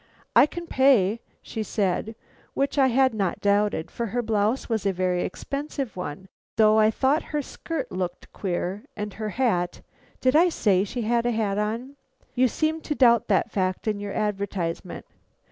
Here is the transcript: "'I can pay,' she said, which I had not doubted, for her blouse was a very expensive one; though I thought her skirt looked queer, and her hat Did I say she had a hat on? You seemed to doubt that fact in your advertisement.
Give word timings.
"'I 0.35 0.47
can 0.47 0.65
pay,' 0.65 1.19
she 1.43 1.61
said, 1.61 2.15
which 2.55 2.79
I 2.79 2.87
had 2.87 3.13
not 3.13 3.39
doubted, 3.39 3.91
for 3.91 4.07
her 4.07 4.23
blouse 4.23 4.67
was 4.67 4.83
a 4.83 4.91
very 4.91 5.21
expensive 5.21 5.95
one; 5.95 6.27
though 6.55 6.79
I 6.79 6.89
thought 6.89 7.21
her 7.29 7.43
skirt 7.43 7.91
looked 7.91 8.33
queer, 8.33 8.83
and 8.97 9.13
her 9.13 9.29
hat 9.29 9.81
Did 10.19 10.35
I 10.35 10.49
say 10.49 10.83
she 10.85 11.03
had 11.03 11.27
a 11.27 11.31
hat 11.31 11.59
on? 11.59 11.97
You 12.33 12.47
seemed 12.47 12.83
to 12.85 12.95
doubt 12.95 13.27
that 13.27 13.51
fact 13.51 13.87
in 13.87 13.99
your 13.99 14.13
advertisement. 14.13 15.05